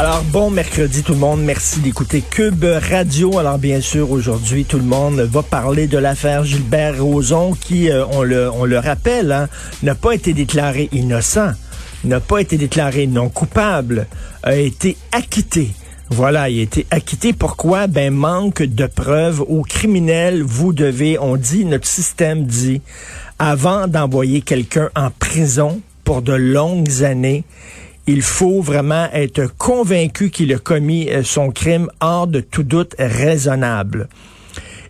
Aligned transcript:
Alors, 0.00 0.24
bon 0.32 0.48
mercredi 0.48 1.02
tout 1.02 1.12
le 1.12 1.18
monde. 1.18 1.42
Merci 1.42 1.80
d'écouter 1.80 2.22
Cube 2.22 2.64
Radio. 2.64 3.38
Alors, 3.38 3.58
bien 3.58 3.82
sûr, 3.82 4.10
aujourd'hui, 4.10 4.64
tout 4.64 4.78
le 4.78 4.84
monde 4.84 5.20
va 5.20 5.42
parler 5.42 5.88
de 5.88 5.98
l'affaire 5.98 6.42
Gilbert 6.42 7.04
Rozon 7.04 7.52
qui, 7.52 7.90
euh, 7.90 8.06
on, 8.12 8.22
le, 8.22 8.50
on 8.50 8.64
le 8.64 8.78
rappelle, 8.78 9.30
hein, 9.30 9.50
n'a 9.82 9.94
pas 9.94 10.14
été 10.14 10.32
déclaré 10.32 10.88
innocent, 10.92 11.50
n'a 12.04 12.18
pas 12.18 12.40
été 12.40 12.56
déclaré 12.56 13.06
non 13.06 13.28
coupable, 13.28 14.06
a 14.42 14.56
été 14.56 14.96
acquitté. 15.12 15.68
Voilà, 16.08 16.48
il 16.48 16.60
a 16.60 16.62
été 16.62 16.86
acquitté. 16.90 17.34
Pourquoi? 17.34 17.86
Ben, 17.86 18.10
manque 18.10 18.62
de 18.62 18.86
preuves. 18.86 19.42
Aux 19.42 19.64
criminels, 19.64 20.42
vous 20.42 20.72
devez, 20.72 21.18
on 21.18 21.36
dit, 21.36 21.66
notre 21.66 21.86
système 21.86 22.44
dit, 22.46 22.80
avant 23.38 23.86
d'envoyer 23.86 24.40
quelqu'un 24.40 24.88
en 24.96 25.10
prison 25.10 25.82
pour 26.04 26.22
de 26.22 26.32
longues 26.32 27.02
années, 27.02 27.44
il 28.06 28.22
faut 28.22 28.60
vraiment 28.60 29.08
être 29.12 29.46
convaincu 29.56 30.30
qu'il 30.30 30.52
a 30.52 30.58
commis 30.58 31.08
euh, 31.10 31.22
son 31.22 31.50
crime 31.50 31.88
hors 32.00 32.26
de 32.26 32.40
tout 32.40 32.62
doute 32.62 32.94
raisonnable. 32.98 34.08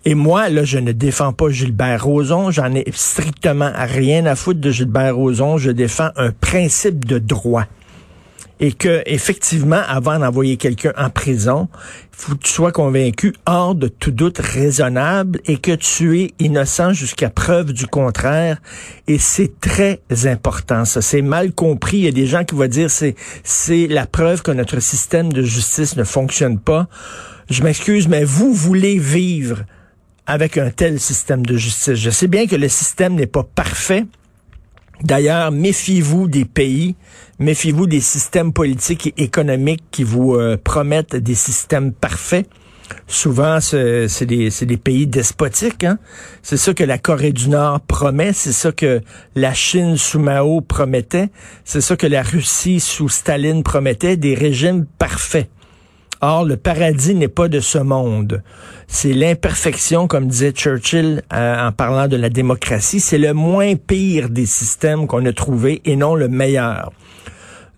Et 0.03 0.15
moi, 0.15 0.49
là, 0.49 0.63
je 0.63 0.79
ne 0.79 0.91
défends 0.91 1.31
pas 1.31 1.49
Gilbert 1.49 2.03
Rozon. 2.03 2.49
J'en 2.49 2.73
ai 2.73 2.85
strictement 2.93 3.71
rien 3.75 4.25
à 4.25 4.35
foutre 4.35 4.59
de 4.59 4.71
Gilbert 4.71 5.15
Rozon. 5.15 5.57
Je 5.57 5.69
défends 5.69 6.09
un 6.15 6.31
principe 6.31 7.05
de 7.05 7.19
droit 7.19 7.65
et 8.61 8.71
que 8.71 9.01
effectivement, 9.07 9.81
avant 9.87 10.19
d'envoyer 10.19 10.55
quelqu'un 10.55 10.93
en 10.95 11.09
prison, 11.09 11.67
faut 12.11 12.35
que 12.35 12.43
tu 12.43 12.51
sois 12.51 12.71
convaincu 12.71 13.33
hors 13.47 13.73
de 13.73 13.87
tout 13.87 14.11
doute 14.11 14.37
raisonnable 14.37 15.41
et 15.45 15.57
que 15.57 15.71
tu 15.71 16.21
es 16.21 16.31
innocent 16.37 16.93
jusqu'à 16.93 17.31
preuve 17.31 17.73
du 17.73 17.87
contraire. 17.87 18.61
Et 19.07 19.17
c'est 19.17 19.59
très 19.59 19.99
important. 20.25 20.85
Ça, 20.85 21.01
c'est 21.01 21.23
mal 21.23 21.53
compris. 21.53 21.97
Il 21.97 22.03
y 22.03 22.07
a 22.07 22.11
des 22.11 22.27
gens 22.27 22.43
qui 22.43 22.53
vont 22.53 22.67
dire 22.67 22.91
c'est 22.91 23.15
c'est 23.43 23.87
la 23.87 24.05
preuve 24.05 24.43
que 24.43 24.51
notre 24.51 24.79
système 24.79 25.33
de 25.33 25.41
justice 25.41 25.97
ne 25.97 26.03
fonctionne 26.03 26.59
pas. 26.59 26.87
Je 27.49 27.63
m'excuse, 27.63 28.07
mais 28.07 28.23
vous 28.23 28.53
voulez 28.53 28.99
vivre 28.99 29.63
avec 30.27 30.59
un 30.59 30.69
tel 30.69 30.99
système 30.99 31.43
de 31.43 31.57
justice. 31.57 31.95
Je 31.95 32.11
sais 32.11 32.27
bien 32.27 32.45
que 32.45 32.55
le 32.55 32.69
système 32.69 33.15
n'est 33.15 33.25
pas 33.25 33.43
parfait. 33.43 34.05
D'ailleurs, 35.03 35.51
méfiez-vous 35.51 36.27
des 36.27 36.45
pays, 36.45 36.95
méfiez-vous 37.39 37.87
des 37.87 38.01
systèmes 38.01 38.53
politiques 38.53 39.07
et 39.07 39.23
économiques 39.23 39.83
qui 39.91 40.03
vous 40.03 40.35
euh, 40.35 40.57
promettent 40.61 41.15
des 41.15 41.35
systèmes 41.35 41.91
parfaits. 41.91 42.47
Souvent, 43.07 43.59
c'est 43.61 44.25
des, 44.25 44.49
des, 44.49 44.77
pays 44.77 45.07
despotiques. 45.07 45.85
Hein? 45.85 45.97
C'est 46.41 46.57
ça 46.57 46.73
que 46.73 46.83
la 46.83 46.97
Corée 46.97 47.31
du 47.31 47.49
Nord 47.49 47.79
promet, 47.81 48.33
c'est 48.33 48.51
ça 48.51 48.73
que 48.73 49.01
la 49.35 49.53
Chine 49.53 49.95
sous 49.97 50.19
Mao 50.19 50.59
promettait, 50.59 51.29
c'est 51.63 51.79
ça 51.79 51.95
que 51.95 52.07
la 52.07 52.21
Russie 52.21 52.81
sous 52.81 53.07
Staline 53.07 53.63
promettait, 53.63 54.17
des 54.17 54.35
régimes 54.35 54.85
parfaits. 54.99 55.49
Or, 56.21 56.45
le 56.45 56.55
paradis 56.55 57.15
n'est 57.15 57.27
pas 57.27 57.47
de 57.47 57.59
ce 57.59 57.79
monde. 57.79 58.43
C'est 58.87 59.13
l'imperfection, 59.13 60.07
comme 60.07 60.27
disait 60.27 60.51
Churchill 60.51 61.23
euh, 61.33 61.67
en 61.67 61.71
parlant 61.71 62.07
de 62.07 62.15
la 62.15 62.29
démocratie. 62.29 62.99
C'est 62.99 63.17
le 63.17 63.33
moins 63.33 63.75
pire 63.75 64.29
des 64.29 64.45
systèmes 64.45 65.07
qu'on 65.07 65.25
a 65.25 65.33
trouvé 65.33 65.81
et 65.83 65.95
non 65.95 66.13
le 66.13 66.27
meilleur. 66.27 66.91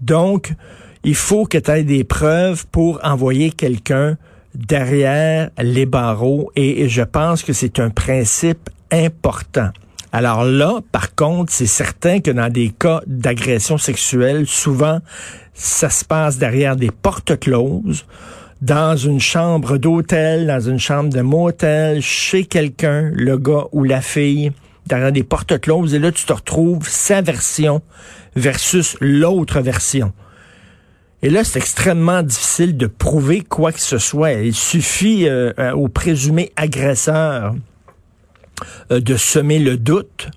Donc, 0.02 0.54
il 1.06 1.16
faut 1.16 1.46
que 1.46 1.58
tu 1.58 1.72
aies 1.72 1.84
des 1.84 2.04
preuves 2.04 2.66
pour 2.68 3.00
envoyer 3.04 3.52
quelqu'un 3.52 4.18
derrière 4.56 5.50
les 5.62 5.86
barreaux 5.86 6.52
et 6.56 6.88
je 6.90 7.02
pense 7.02 7.44
que 7.44 7.54
c'est 7.54 7.80
un 7.80 7.90
principe 7.90 8.70
important. 8.92 9.70
Alors 10.16 10.46
là, 10.46 10.82
par 10.92 11.16
contre, 11.16 11.52
c'est 11.52 11.66
certain 11.66 12.20
que 12.20 12.30
dans 12.30 12.48
des 12.48 12.70
cas 12.70 13.02
d'agression 13.08 13.80
sexuelle, 13.80 14.46
souvent, 14.46 15.00
ça 15.56 15.90
se 15.90 16.06
passe 16.06 16.38
derrière 16.38 16.76
des 16.76 16.92
portes 16.92 17.40
closes, 17.40 18.06
dans 18.62 18.96
une 18.96 19.20
chambre 19.20 19.78
d'hôtel, 19.78 20.46
dans 20.46 20.60
une 20.60 20.80
chambre 20.80 21.10
de 21.10 21.22
motel, 21.22 22.00
chez 22.04 22.46
quelqu'un, 22.46 23.10
le 23.12 23.40
gars 23.40 23.66
ou 23.72 23.84
la 23.84 24.02
fille, 24.02 24.52
derrière 24.86 25.12
des 25.12 25.24
portes 25.24 25.60
closes, 25.60 25.96
et 25.96 26.00
là, 26.00 26.12
tu 26.12 26.26
te 26.26 26.34
retrouves 26.34 26.88
sa 26.88 27.22
version 27.22 27.82
versus 28.36 28.96
l'autre 29.02 29.62
version. 29.62 30.14
Et 31.24 31.32
là, 31.32 31.44
c'est 31.44 31.58
extrêmement 31.58 32.22
difficile 32.22 32.78
de 32.78 32.86
prouver 32.86 33.42
quoi 33.42 33.72
que 33.72 33.82
ce 33.82 33.98
soit. 33.98 34.34
Il 34.34 34.54
suffit 34.54 35.28
euh, 35.28 35.54
euh, 35.58 35.72
au 35.72 35.88
présumé 35.88 36.52
agresseur 36.56 37.56
euh, 38.92 39.00
de 39.00 39.16
semer 39.16 39.60
le 39.60 39.78
doute 39.78 40.30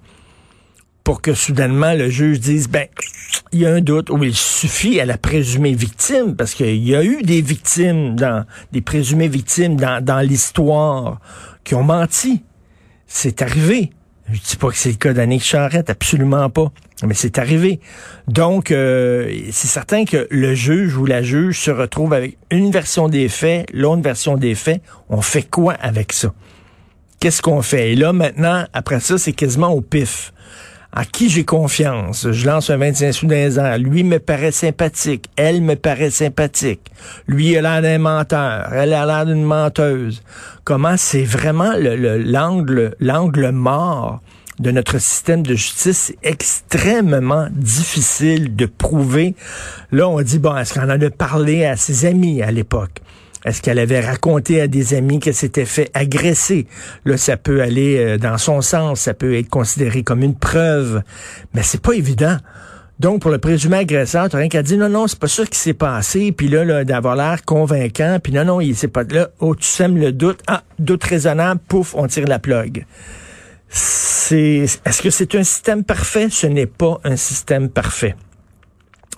pour 1.05 1.23
que 1.23 1.35
soudainement 1.35 1.95
le 1.95 2.11
juge 2.11 2.41
dise, 2.41 2.69
ben, 2.69 2.89
il 3.53 3.61
y 3.61 3.67
a 3.67 3.73
un 3.73 3.81
doute, 3.81 4.11
ou 4.11 4.23
il 4.25 4.35
suffit 4.35 4.99
à 4.99 5.05
la 5.05 5.17
présumée 5.17 5.73
victime, 5.73 6.35
parce 6.35 6.53
qu'il 6.55 6.83
y 6.85 6.97
a 6.97 7.05
eu 7.05 7.23
des 7.23 7.43
victimes, 7.43 8.17
dans, 8.17 8.45
des 8.73 8.81
présumées 8.81 9.29
victimes 9.29 9.77
dans, 9.77 10.05
dans 10.05 10.19
l'histoire 10.19 11.21
qui 11.63 11.77
ont 11.77 11.85
menti. 11.85 12.43
C'est 13.07 13.41
arrivé. 13.41 13.91
Je 14.33 14.41
dis 14.41 14.57
pas 14.57 14.69
que 14.71 14.77
c'est 14.77 14.91
le 14.91 14.97
cas 14.97 15.13
d'Annick 15.13 15.45
Charrette, 15.45 15.91
absolument 15.91 16.51
pas. 16.51 16.73
Mais 17.07 17.15
c'est 17.15 17.39
arrivé. 17.39 17.79
Donc, 18.27 18.73
euh, 18.73 19.33
c'est 19.53 19.69
certain 19.69 20.05
que 20.05 20.27
le 20.31 20.55
juge 20.55 20.97
ou 20.97 21.07
la 21.07 21.23
juge 21.23 21.61
se 21.61 21.71
retrouve 21.71 22.15
avec 22.15 22.37
une 22.51 22.73
version 22.73 23.09
des 23.09 23.29
faits, 23.29 23.67
l'autre 23.73 24.03
version 24.03 24.37
des 24.37 24.57
faits. 24.57 24.83
On 25.09 25.21
fait 25.21 25.45
quoi 25.45 25.75
avec 25.75 26.13
ça? 26.13 26.33
Qu'est-ce 27.27 27.43
qu'on 27.43 27.61
fait? 27.61 27.91
Et 27.91 27.97
là, 27.97 28.13
maintenant, 28.13 28.67
après 28.73 29.01
ça, 29.01 29.19
c'est 29.19 29.33
quasiment 29.33 29.71
au 29.71 29.81
pif 29.81 30.33
à 30.93 31.05
qui 31.05 31.29
j'ai 31.29 31.45
confiance? 31.45 32.31
Je 32.31 32.47
lance 32.47 32.71
un 32.71 32.77
25 32.77 33.11
sous 33.11 33.27
d'un 33.27 33.59
ans. 33.59 33.77
Lui 33.79 34.05
me 34.05 34.21
paraît 34.21 34.53
sympathique. 34.53 35.25
Elle 35.35 35.61
me 35.61 35.75
paraît 35.75 36.11
sympathique. 36.11 36.83
Lui 37.27 37.57
a 37.57 37.63
l'air 37.63 37.83
d'un 37.83 37.99
menteur. 37.99 38.73
Elle 38.73 38.93
a 38.93 39.05
l'air 39.05 39.27
d'une 39.27 39.43
menteuse. 39.43 40.23
Comment 40.63 40.97
c'est 40.97 41.25
vraiment 41.25 41.73
l'angle, 41.77 42.95
l'angle 43.01 43.51
mort 43.51 44.21
de 44.61 44.71
notre 44.71 44.99
système 44.99 45.43
de 45.43 45.57
justice, 45.57 46.15
extrêmement 46.23 47.49
difficile 47.51 48.55
de 48.55 48.67
prouver. 48.67 49.35
Là, 49.91 50.09
on 50.09 50.23
dit, 50.23 50.39
bon, 50.39 50.57
est-ce 50.57 50.75
qu'on 50.75 50.89
en 50.89 50.91
a 50.91 51.11
parlé 51.11 51.65
à 51.65 51.77
ses 51.77 52.07
amis 52.07 52.41
à 52.41 52.53
l'époque? 52.53 53.03
Est-ce 53.47 53.63
qu'elle 53.63 53.79
avait 53.79 54.01
raconté 54.01 54.61
à 54.61 54.67
des 54.67 54.93
amis 54.95 55.21
qu'elle 55.21 55.33
s'était 55.33 55.65
fait 55.65 55.89
agresser? 55.95 56.67
Là, 57.05 57.17
ça 57.17 57.37
peut 57.37 57.63
aller 57.63 57.97
euh, 57.97 58.19
dans 58.19 58.39
son 58.39 58.61
sens, 58.61 59.03
ça 59.03 59.15
peut 59.15 59.39
être 59.39 59.49
considéré 59.49 60.03
comme 60.03 60.25
une 60.25 60.35
preuve, 60.35 61.03
mais 61.55 61.63
c'est 61.63 61.81
pas 61.81 61.93
évident. 61.93 62.39
Donc, 62.99 63.23
pour 63.23 63.31
le 63.31 63.39
présumé 63.39 63.77
agresseur, 63.77 64.29
t'as 64.29 64.39
rien 64.39 64.49
qu'à 64.49 64.65
dire, 64.65 64.79
non, 64.79 64.89
non, 64.89 65.07
c'est 65.07 65.19
pas 65.19 65.29
ça 65.29 65.47
qui 65.47 65.59
s'est 65.59 65.75
passé, 65.75 66.33
puis 66.33 66.49
là, 66.49 66.65
là 66.65 66.85
d'avoir 66.85 67.15
l'air 67.15 67.45
convaincant, 67.45 68.19
puis 68.21 68.33
non, 68.33 68.45
non, 68.45 68.61
il 68.61 68.75
s'est 68.75 68.89
pas... 68.89 69.05
Là, 69.05 69.29
oh, 69.39 69.55
tu 69.55 69.65
sèmes 69.65 69.97
le 69.97 70.11
doute, 70.11 70.41
ah, 70.49 70.65
doute 70.81 71.05
raisonnable, 71.05 71.61
pouf, 71.69 71.95
on 71.95 72.09
tire 72.09 72.27
la 72.27 72.41
plug. 72.41 72.85
Est-ce 73.71 75.03
que 75.03 75.11
c'est 75.11 75.35
un 75.37 75.45
système 75.45 75.85
parfait? 75.85 76.29
Ce 76.31 76.49
n'est 76.49 76.67
pas 76.67 76.99
un 77.05 77.17
système 77.17 77.69
parfait. 77.69 78.17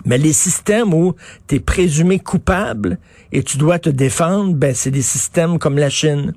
Mais 0.05 0.17
les 0.17 0.33
systèmes 0.33 0.93
où 0.93 1.15
tu 1.47 1.55
es 1.55 1.59
présumé 1.59 2.19
coupable 2.19 2.97
et 3.31 3.43
tu 3.43 3.57
dois 3.57 3.79
te 3.79 3.89
défendre, 3.89 4.53
ben 4.53 4.73
c'est 4.73 4.91
des 4.91 5.01
systèmes 5.01 5.59
comme 5.59 5.77
la 5.77 5.89
Chine. 5.89 6.33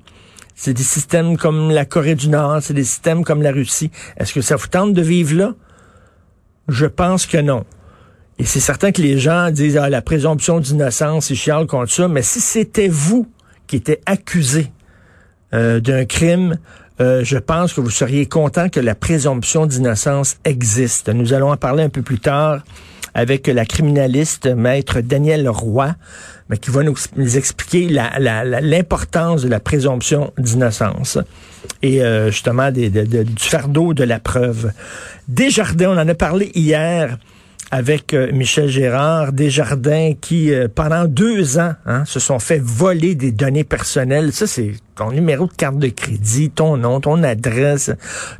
C'est 0.55 0.73
des 0.73 0.83
systèmes 0.83 1.37
comme 1.37 1.71
la 1.71 1.85
Corée 1.85 2.15
du 2.15 2.29
Nord, 2.29 2.59
c'est 2.61 2.73
des 2.73 2.83
systèmes 2.83 3.23
comme 3.23 3.41
la 3.41 3.51
Russie. 3.51 3.89
Est-ce 4.17 4.33
que 4.33 4.41
ça 4.41 4.55
vous 4.55 4.67
tente 4.67 4.93
de 4.93 5.01
vivre 5.01 5.35
là? 5.35 5.53
Je 6.67 6.85
pense 6.85 7.25
que 7.25 7.37
non. 7.37 7.65
Et 8.39 8.45
c'est 8.45 8.59
certain 8.59 8.91
que 8.91 9.01
les 9.01 9.19
gens 9.19 9.51
disent 9.51 9.77
ah, 9.77 9.89
la 9.89 10.01
présomption 10.01 10.59
d'innocence, 10.59 11.29
ils 11.29 11.35
chialent 11.35 11.67
contre 11.67 11.91
ça, 11.91 12.07
mais 12.07 12.21
si 12.21 12.39
c'était 12.39 12.87
vous 12.87 13.27
qui 13.67 13.77
étiez 13.77 13.99
accusé 14.05 14.71
euh, 15.53 15.79
d'un 15.79 16.05
crime, 16.05 16.57
euh, 16.99 17.23
je 17.23 17.37
pense 17.37 17.73
que 17.73 17.81
vous 17.81 17.89
seriez 17.89 18.27
content 18.27 18.69
que 18.69 18.79
la 18.79 18.95
présomption 18.95 19.65
d'innocence 19.65 20.37
existe. 20.45 21.09
Nous 21.09 21.33
allons 21.33 21.51
en 21.51 21.57
parler 21.57 21.83
un 21.83 21.89
peu 21.89 22.01
plus 22.01 22.19
tard 22.19 22.63
avec 23.13 23.47
la 23.47 23.65
criminaliste 23.65 24.47
maître 24.47 25.01
Daniel 25.01 25.47
Roy, 25.49 25.95
mais 26.49 26.57
qui 26.57 26.71
va 26.71 26.83
nous, 26.83 26.95
expliquer 27.35 27.87
l'importance 27.89 29.43
de 29.43 29.49
la 29.49 29.59
présomption 29.59 30.33
d'innocence 30.37 31.17
et 31.81 32.03
euh, 32.03 32.31
justement 32.31 32.71
des, 32.71 32.89
du 32.89 33.43
fardeau 33.43 33.93
de 33.93 34.03
la 34.03 34.19
preuve. 34.19 34.71
Desjardins, 35.27 35.91
on 35.91 35.97
en 35.97 36.07
a 36.07 36.15
parlé 36.15 36.51
hier 36.55 37.17
avec 37.73 38.13
euh, 38.13 38.31
Michel 38.31 38.69
Gérard, 38.69 39.33
Desjardins 39.33 40.13
qui, 40.21 40.53
euh, 40.53 40.67
pendant 40.67 41.05
deux 41.05 41.57
ans, 41.57 41.73
hein, 41.87 42.05
se 42.05 42.19
sont 42.19 42.37
fait 42.37 42.61
voler 42.61 43.15
des 43.15 43.31
données 43.31 43.63
personnelles. 43.63 44.31
Ça, 44.31 44.45
c'est 44.45 44.73
ton 44.93 45.09
numéro 45.09 45.47
de 45.47 45.53
carte 45.53 45.79
de 45.79 45.87
crédit, 45.87 46.51
ton 46.51 46.77
nom, 46.77 47.01
ton 47.01 47.23
adresse, 47.23 47.89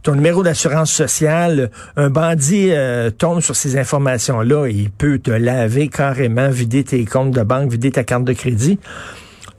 ton 0.03 0.13
numéro 0.13 0.43
d'assurance 0.43 0.91
sociale. 0.91 1.71
Un 1.95 2.11
bandit 2.11 2.67
euh, 2.73 3.09
tombe 3.09 3.41
sur 3.41 3.55
ces 3.55 3.75
informations-là 3.75 4.67
et 4.67 4.73
il 4.73 4.91
peut 4.91 5.17
te 5.17 5.31
laver 5.31 5.87
carrément, 5.87 6.49
vider 6.49 6.83
tes 6.83 7.03
comptes 7.05 7.31
de 7.31 7.41
banque, 7.41 7.71
vider 7.71 7.89
ta 7.89 8.03
carte 8.03 8.25
de 8.25 8.33
crédit. 8.33 8.77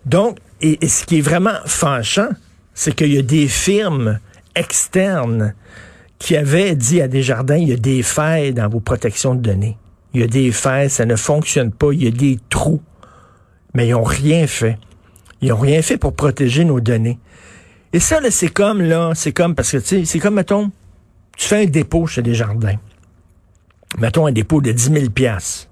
Donc, 0.07 0.39
et, 0.61 0.85
et 0.85 0.89
ce 0.89 1.05
qui 1.05 1.19
est 1.19 1.21
vraiment 1.21 1.59
fâchant, 1.67 2.29
c'est 2.75 2.95
qu'il 2.95 3.13
y 3.13 3.19
a 3.19 3.23
des 3.23 3.49
firmes 3.49 4.21
externes 4.55 5.53
qui 6.19 6.37
avait 6.37 6.75
dit 6.75 7.01
à 7.01 7.09
Desjardins, 7.09 7.57
il 7.57 7.69
y 7.69 7.73
a 7.73 7.77
des 7.77 8.03
failles 8.03 8.53
dans 8.55 8.69
vos 8.69 8.81
protections 8.81 9.35
de 9.35 9.41
données. 9.41 9.77
Il 10.15 10.21
y 10.21 10.25
a 10.25 10.29
des 10.29 10.53
failles, 10.53 10.91
ça 10.91 11.05
ne 11.07 11.17
fonctionne 11.17 11.73
pas, 11.73 11.93
il 11.93 12.05
y 12.05 12.07
a 12.07 12.11
des 12.11 12.39
trous. 12.49 12.81
Mais 13.75 13.89
ils 13.89 13.93
n'ont 13.93 14.05
rien 14.05 14.47
fait. 14.47 14.79
Ils 15.41 15.49
n'ont 15.49 15.59
rien 15.59 15.83
fait 15.83 15.97
pour 15.97 16.15
protéger 16.15 16.65
nos 16.65 16.81
données. 16.81 17.19
Et 17.93 18.01
ça, 18.01 18.21
là, 18.21 18.31
c'est 18.31 18.49
comme, 18.49 18.81
là, 18.81 19.13
c'est 19.15 19.33
comme, 19.33 19.55
parce 19.55 19.73
que, 19.73 19.77
tu 19.79 19.87
sais, 19.87 20.05
c'est 20.05 20.19
comme, 20.19 20.35
mettons, 20.35 20.71
tu 21.37 21.47
fais 21.47 21.65
un 21.65 21.67
dépôt 21.67 22.07
chez 22.07 22.23
Desjardins. 22.23 22.79
Mettons 23.99 24.27
un 24.27 24.33
dépôt 24.33 24.61
de 24.61 24.73
10 24.73 24.93
000 24.93 25.11
piastres. 25.11 25.69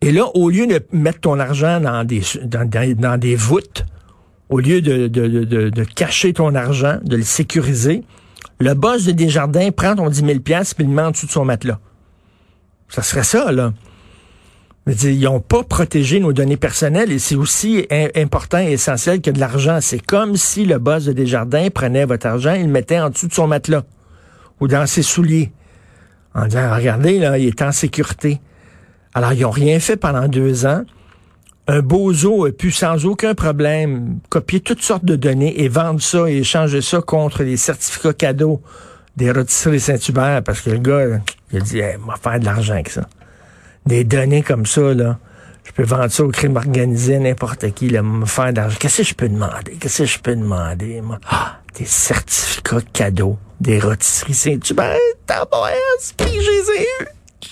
Et 0.00 0.12
là, 0.12 0.26
au 0.34 0.50
lieu 0.50 0.66
de 0.66 0.80
mettre 0.92 1.20
ton 1.20 1.38
argent 1.38 1.80
dans 1.80 2.04
des, 2.04 2.22
dans, 2.44 3.18
des 3.18 3.36
voûtes, 3.36 3.84
au 4.48 4.58
lieu 4.58 4.80
de, 4.80 5.08
de, 5.08 5.26
de, 5.44 5.68
de, 5.68 5.84
cacher 5.84 6.32
ton 6.32 6.54
argent, 6.54 6.98
de 7.04 7.16
le 7.16 7.22
sécuriser, 7.22 8.02
le 8.60 8.74
boss 8.74 9.04
de 9.04 9.12
Desjardins 9.12 9.70
prend 9.70 9.96
ton 9.96 10.08
10 10.08 10.24
000 10.24 10.40
pièces 10.40 10.74
puis 10.74 10.84
le 10.84 10.90
met 10.90 11.02
en 11.02 11.10
dessous 11.10 11.26
de 11.26 11.32
son 11.32 11.44
matelas. 11.44 11.78
Ça 12.88 13.02
serait 13.02 13.24
ça, 13.24 13.50
là. 13.52 13.72
ils 14.86 15.20
n'ont 15.20 15.40
pas 15.40 15.62
protégé 15.62 16.20
nos 16.20 16.32
données 16.32 16.56
personnelles 16.56 17.10
et 17.10 17.18
c'est 17.18 17.36
aussi 17.36 17.86
important 18.14 18.58
et 18.58 18.72
essentiel 18.72 19.22
que 19.22 19.30
de 19.30 19.40
l'argent. 19.40 19.78
C'est 19.80 20.04
comme 20.04 20.36
si 20.36 20.66
le 20.66 20.78
boss 20.78 21.04
de 21.04 21.12
Desjardins 21.12 21.68
prenait 21.70 22.04
votre 22.04 22.26
argent 22.26 22.52
et 22.52 22.62
le 22.62 22.68
mettait 22.68 23.00
en 23.00 23.10
dessous 23.10 23.28
de 23.28 23.32
son 23.32 23.46
matelas 23.46 23.84
ou 24.60 24.68
dans 24.68 24.86
ses 24.86 25.02
souliers 25.02 25.52
en 26.34 26.46
disant, 26.46 26.74
regardez, 26.74 27.18
là, 27.18 27.38
il 27.38 27.48
est 27.48 27.62
en 27.62 27.72
sécurité. 27.72 28.40
Alors, 29.14 29.32
ils 29.32 29.40
n'ont 29.40 29.50
rien 29.50 29.80
fait 29.80 29.96
pendant 29.96 30.28
deux 30.28 30.66
ans 30.66 30.84
un 31.70 31.82
bozo 31.82 32.46
a 32.46 32.50
pu 32.50 32.72
sans 32.72 33.06
aucun 33.06 33.34
problème 33.34 34.18
copier 34.28 34.58
toutes 34.58 34.82
sortes 34.82 35.04
de 35.04 35.14
données 35.14 35.62
et 35.62 35.68
vendre 35.68 36.02
ça 36.02 36.28
et 36.28 36.38
échanger 36.38 36.80
ça 36.80 37.00
contre 37.00 37.44
des 37.44 37.56
certificats 37.56 38.12
cadeaux 38.12 38.60
des 39.16 39.30
rôtisseries 39.30 39.78
Saint-Hubert 39.78 40.42
parce 40.42 40.62
que 40.62 40.70
le 40.70 40.78
gars, 40.78 41.20
il 41.52 41.62
dit, 41.62 41.78
hey, 41.78 41.96
va 42.04 42.16
faire 42.16 42.40
de 42.40 42.44
l'argent 42.44 42.74
avec 42.74 42.88
ça. 42.88 43.02
Des 43.86 44.02
données 44.02 44.42
comme 44.42 44.66
ça, 44.66 44.94
là. 44.94 45.18
Je 45.62 45.70
peux 45.70 45.84
vendre 45.84 46.10
ça 46.10 46.24
au 46.24 46.28
crime 46.30 46.56
organisé, 46.56 47.20
n'importe 47.20 47.70
qui, 47.72 47.88
là, 47.88 48.02
me 48.02 48.26
faire 48.26 48.52
d'argent. 48.52 48.76
Qu'est-ce 48.80 49.02
que 49.02 49.02
je 49.04 49.14
peux 49.14 49.28
demander? 49.28 49.76
Qu'est-ce 49.78 49.98
que 49.98 50.06
je 50.06 50.18
peux 50.18 50.34
demander, 50.34 51.00
moi? 51.00 51.20
Ah, 51.30 51.58
des 51.78 51.84
certificats 51.84 52.80
cadeaux 52.92 53.38
des 53.60 53.78
rôtisseries 53.78 54.34
Saint-Hubert. 54.34 54.96
T'as 55.24 55.46
pas 55.46 55.70
qui 56.16 56.40
j'ai 56.40 56.82
eu. 56.82 57.06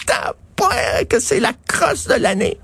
T'as 0.07 0.33
pas 0.57 1.05
que 1.09 1.21
c'est 1.21 1.39
la 1.39 1.53
crosse 1.69 2.09
de 2.09 2.15
l'année 2.15 2.59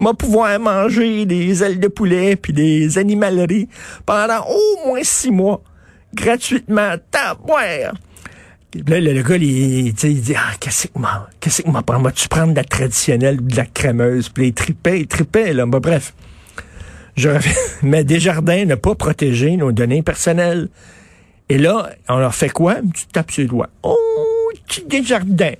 moi 0.00 0.14
pouvoir 0.14 0.58
manger 0.60 1.26
des 1.26 1.62
ailes 1.62 1.80
de 1.80 1.88
poulet 1.88 2.36
puis 2.36 2.52
des 2.52 2.98
animaleries 2.98 3.68
pendant 4.06 4.44
au 4.48 4.86
moins 4.86 5.02
six 5.02 5.30
mois 5.30 5.62
gratuitement. 6.14 6.94
Tabouère! 7.10 7.94
Là, 8.86 9.00
le, 9.00 9.22
gars, 9.22 9.36
il, 9.36 9.88
il, 9.88 9.94
dit, 9.94 10.34
ah, 10.36 10.52
qu'est-ce 10.60 10.88
que 10.88 10.98
moi, 10.98 11.28
qu'est-ce 11.40 11.62
que 11.62 11.70
moi 11.70 12.12
tu 12.12 12.28
prends 12.28 12.46
de 12.46 12.54
la 12.54 12.64
traditionnelle, 12.64 13.44
de 13.44 13.56
la 13.56 13.64
crémeuse, 13.64 14.28
puis 14.28 14.48
il 14.48 14.52
tripait, 14.52 15.00
il 15.00 15.06
tripait, 15.06 15.54
là. 15.54 15.64
Bah, 15.64 15.80
bref. 15.80 16.12
Je 17.16 17.30
reviens. 17.30 17.52
Mais 17.82 18.04
Desjardins 18.04 18.66
n'a 18.66 18.76
pas 18.76 18.94
protégé 18.94 19.56
nos 19.56 19.72
données 19.72 20.02
personnelles. 20.02 20.68
Et 21.48 21.56
là, 21.56 21.90
on 22.08 22.18
leur 22.18 22.34
fait 22.34 22.50
quoi? 22.50 22.76
Tu 22.94 23.06
tapes 23.06 23.30
sur 23.30 23.42
le 23.42 23.48
doigt. 23.48 23.70
Oh, 23.82 23.96
Desjardins. 24.86 25.54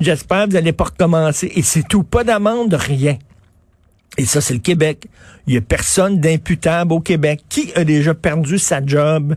J'espère 0.00 0.44
que 0.44 0.50
vous 0.50 0.54
n'allez 0.54 0.72
pas 0.72 0.84
recommencer. 0.84 1.52
Et 1.54 1.62
c'est 1.62 1.86
tout. 1.86 2.02
Pas 2.02 2.24
d'amende, 2.24 2.74
rien. 2.74 3.18
Et 4.16 4.24
ça, 4.24 4.40
c'est 4.40 4.54
le 4.54 4.60
Québec. 4.60 5.06
Il 5.46 5.54
y 5.54 5.56
a 5.56 5.60
personne 5.60 6.18
d'imputable 6.18 6.92
au 6.92 7.00
Québec. 7.00 7.40
Qui 7.48 7.72
a 7.74 7.84
déjà 7.84 8.14
perdu 8.14 8.58
sa 8.58 8.84
job? 8.84 9.36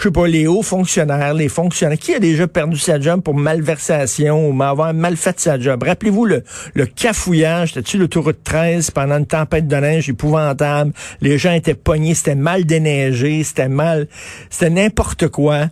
Je 0.00 0.04
sais 0.04 0.10
pas, 0.10 0.26
les 0.26 0.46
hauts 0.46 0.62
fonctionnaires, 0.62 1.34
les 1.34 1.50
fonctionnaires. 1.50 1.98
Qui 1.98 2.14
a 2.14 2.18
déjà 2.18 2.48
perdu 2.48 2.78
sa 2.78 2.98
job 2.98 3.20
pour 3.20 3.34
malversation 3.34 4.48
ou 4.48 4.62
avoir 4.62 4.94
mal 4.94 5.14
fait 5.18 5.38
sa 5.38 5.60
job? 5.60 5.82
Rappelez-vous 5.82 6.24
le, 6.24 6.42
le 6.72 6.86
cafouillage, 6.86 7.74
c'était-tu 7.74 7.98
l'autoroute 7.98 8.42
13 8.42 8.92
pendant 8.92 9.18
une 9.18 9.26
tempête 9.26 9.68
de 9.68 9.76
neige 9.76 10.08
épouvantable? 10.08 10.92
Les 11.20 11.36
gens 11.36 11.52
étaient 11.52 11.74
pognés, 11.74 12.14
c'était 12.14 12.34
mal 12.34 12.64
déneigé, 12.64 13.44
c'était 13.44 13.68
mal, 13.68 14.08
c'était 14.48 14.70
n'importe 14.70 15.28
quoi. 15.28 15.66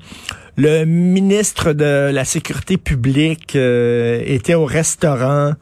Le 0.61 0.85
ministre 0.85 1.73
de 1.73 2.11
la 2.11 2.25
Sécurité 2.25 2.79
publique 2.79 3.55
euh, 3.55 4.21
était 4.27 4.55
au 4.55 4.65
restaurant. 4.65 5.53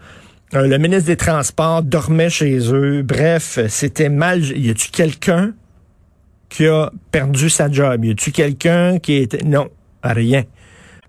Euh, 0.55 0.67
le 0.67 0.79
ministre 0.79 1.05
des 1.05 1.19
Transports 1.19 1.83
dormait 1.83 2.31
chez 2.31 2.73
eux. 2.73 3.03
Bref, 3.03 3.59
c'était 3.69 4.09
mal. 4.09 4.43
Y 4.43 4.71
a-tu 4.71 4.91
quelqu'un 4.91 5.53
qui 6.49 6.67
a 6.67 6.91
perdu 7.13 7.51
sa 7.51 7.71
job? 7.71 8.07
Y 8.07 8.13
a-tu 8.13 8.33
quelqu'un 8.33 8.99
qui 8.99 9.17
était... 9.17 9.45
Non, 9.45 9.69
rien. 10.03 10.45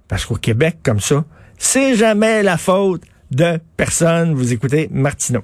Parce 0.09 0.25
qu'au 0.25 0.35
Québec, 0.35 0.79
comme 0.83 0.99
ça, 0.99 1.23
c'est 1.57 1.95
jamais 1.95 2.43
la 2.43 2.57
faute 2.57 3.03
de 3.31 3.57
personne. 3.77 4.33
Vous 4.33 4.51
écoutez 4.51 4.89
Martineau. 4.91 5.43